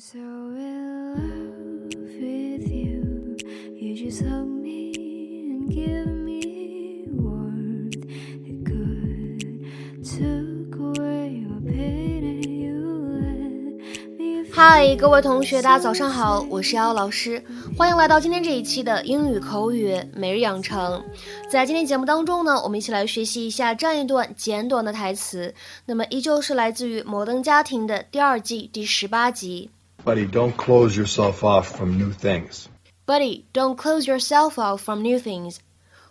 [0.00, 3.36] so in love with you.
[3.76, 8.06] You just hug me and give me warmth.
[8.46, 9.66] It could
[10.02, 12.80] took away pain and you
[13.20, 17.44] let me 嗨，各位同学，大家早上好，我是姚老师，
[17.76, 21.04] 欢迎来到今天这一期的英语口语每日养成。
[21.50, 25.54] 在今天节目当中呢，我们一起来学习一下这样一段简短的台词。
[25.84, 29.68] 那么依旧是来自于《摩登家庭》的第二季第十八集。
[30.03, 32.67] Buddy, don't close yourself off from new things.
[33.05, 35.57] Buddy, don't close yourself off from new things.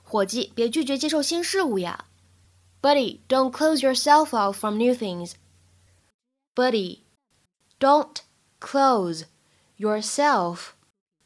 [0.02, 2.04] 伙计，别拒绝接受新事物呀。
[2.82, 5.34] Buddy, don't close yourself off from new things.
[6.54, 7.00] Buddy,
[7.80, 8.16] don't
[8.60, 9.24] close
[9.76, 10.74] yourself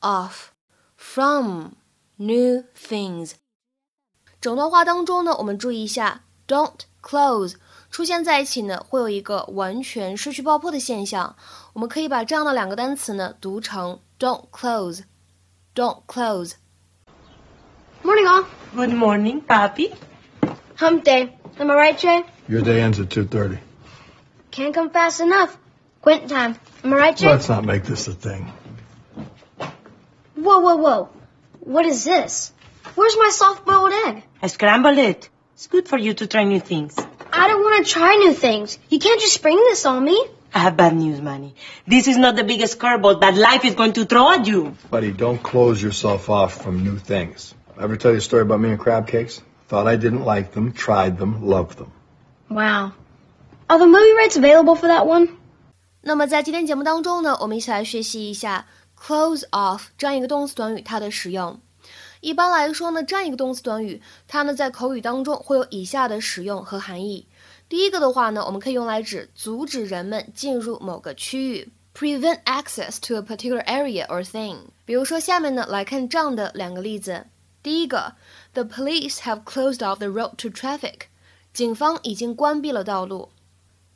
[0.01, 0.53] off
[0.97, 1.73] from
[2.17, 3.33] new things.
[4.41, 7.57] 整段话当中呢，我们注意一下，don't close
[7.93, 11.37] 出现在一起呢，会有一个完全失去爆破的现象。
[11.73, 16.53] 我们可以把这样的两个单词呢读成 don't close，don't close。
[18.05, 18.45] Morning, all.
[18.75, 19.93] Good morning, Papi.
[20.77, 21.33] Hump day.
[21.59, 22.25] Am I right, Jay?
[22.47, 23.59] Your day ends at 2.30.
[24.53, 25.57] Can't come fast enough.
[26.01, 26.55] Quint time.
[26.85, 27.29] Am I right, Jay?
[27.29, 28.53] Let's not make this a thing.
[30.37, 31.09] Whoa, whoa, whoa.
[31.61, 32.53] What is this?
[32.95, 34.23] Where's my soft-boiled egg?
[34.41, 35.29] I scrambled it.
[35.55, 36.97] It's good for you to try new things.
[37.33, 38.79] I don't want to try new things.
[38.89, 40.19] You can't just spring this on me.
[40.55, 41.55] I have bad news, Manny.
[41.87, 44.75] This is not the biggest curveball that life is going to throw at you.
[44.91, 47.55] Buddy, don't close yourself off from new things.
[47.79, 49.43] Ever tell you a story about me and crab cakes?
[49.69, 51.93] Thought I didn't like them, tried them, loved them.
[52.49, 52.93] Wow.
[53.69, 55.29] Are the movie rights available for that one?
[56.01, 58.67] 那么在今天节目当中呢，我们一起来学习一下
[58.99, 61.61] close off 这样一个动词短语它的使用。
[62.23, 67.27] 一般来说呢，这样一个动词短语，它呢在口语当中会有以下的使用和含义。
[67.69, 74.57] 第一个的话呢，我们可以用来指阻止人们进入某个区域，prevent access to a particular area or thing。
[74.85, 77.27] 比如说下面呢来看这样的两个例子。
[77.63, 78.15] 第一个，
[78.55, 81.09] The police have closed off the road to traffic。
[81.53, 83.31] 警方已经关闭了道路。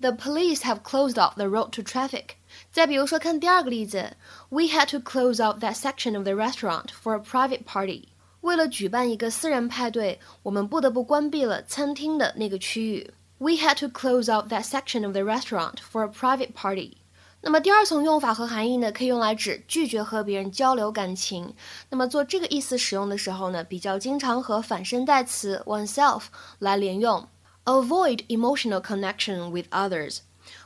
[0.01, 2.31] The police have closed off the road to traffic。
[2.73, 4.17] 再比如说，看第二个例子，
[4.49, 8.09] We had to close off that section of the restaurant for a private party。
[8.42, 13.12] 为了举办一个私人派对，我们不得不关闭了餐厅的那个区域。
[13.40, 16.98] We had to close off that section of the restaurant for a private party。
[17.42, 21.54] 那么第二层用法和含义呢，可以用来指拒绝和别人交流感情。
[21.90, 26.24] 那么做这个意思使用的时候呢，比较经常和反身代词 oneself
[26.60, 27.28] 来连用。
[27.66, 30.20] Avoid emotional connection with others，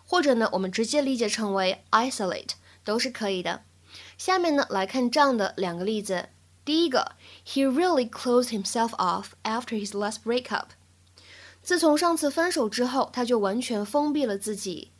[0.05, 2.51] 或者呢，我们直接理解成为 isolate
[2.85, 3.63] 都是可以的。
[4.17, 6.29] 下面呢，来看这样的两个例子。
[6.64, 7.12] 第一个，
[7.46, 10.70] He really closed himself off after his last breakup。
[11.62, 14.92] 自从上次分手之后，他就完全封闭了自己。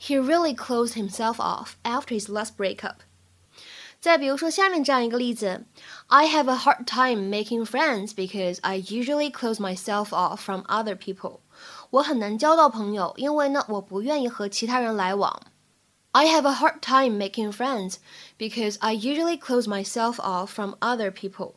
[0.00, 2.96] He really closed himself off after his last breakup。
[4.00, 5.64] 再比如说下面这样一个例子，
[6.08, 11.40] I have a hard time making friends because I usually close myself off from other people。
[11.88, 15.40] 我很难交到朋友，因为呢，我不愿意和其他人来往。
[16.12, 17.96] I have a hard time making friends
[18.38, 21.54] because I usually close myself off from other people。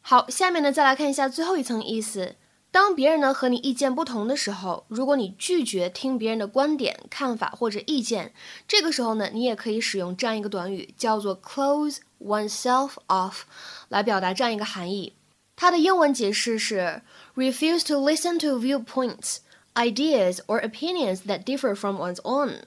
[0.00, 2.34] 好，下面呢，再来看一下最后一层意思。
[2.72, 8.32] 当别人呢和你意见不同的时候，如果你拒绝听别人的观点、看法或者意见，
[8.66, 13.42] 这个时候呢，你也可以使用这样一个短语，叫做 close oneself off，
[13.88, 15.14] 来表达这样一个含义。
[15.54, 17.02] 它的英文解释是
[17.36, 19.36] refuse to listen to viewpoints,
[19.74, 22.62] ideas or opinions that differ from one's own。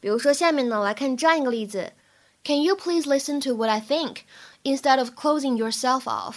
[0.00, 1.92] 比如说下面呢，来看这样一个例子
[2.44, 4.18] ：Can you please listen to what I think
[4.62, 6.36] instead of closing yourself off？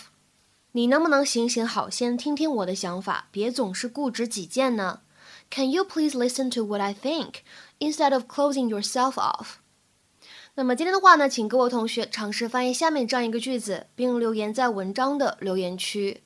[0.72, 5.02] 你能不能行行好，先听听我的想法，别总是固执己见呢
[5.50, 7.42] ？Can you please listen to what I think
[7.80, 9.56] instead of closing yourself off？
[10.56, 16.24] 那么今天的话呢，请各位同学尝试翻译下面这样一个句子，并留言在文章的留言区。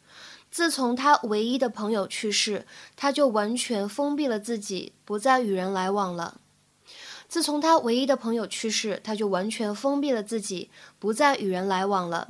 [0.49, 2.65] 自从他唯一的朋友去世，
[2.95, 6.39] 他就完全封闭了自己，不再与人来往了。
[7.27, 10.69] 自从他唯一的朋友去世，他就完全封闭了自己，
[10.99, 12.29] 不再与人来往了。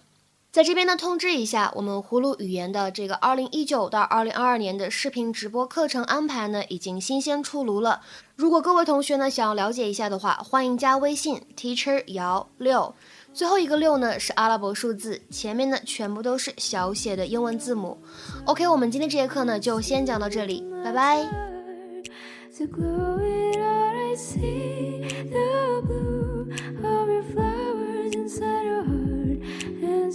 [0.52, 8.00] 在这边呢，通知一下，我们葫芦语言的这个二零一九到二零二二年的视频直播课程安排呢，已经新鲜出炉了。
[8.38, 12.96] 如果各位同学呢想要了解一下的话，欢迎加微信 teacher 姚六，
[13.34, 17.98] 最后一个六呢是阿拉伯数字，前面呢全部都是小写的英文字母。
[18.46, 21.28] OK，我们今天这节课呢就先讲到这里，拜拜。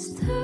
[0.01, 0.40] Stop.